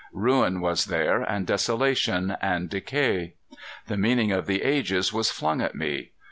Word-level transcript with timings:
Ruin 0.13 0.61
was 0.61 0.85
there 0.85 1.21
and 1.21 1.45
desolation 1.45 2.35
and 2.41 2.71
decay. 2.71 3.35
The 3.85 3.97
meaning 3.97 4.31
of 4.31 4.47
the 4.47 4.63
ages 4.63 5.13
was 5.13 5.29
flung 5.29 5.61
at 5.61 5.75
me. 5.75 6.13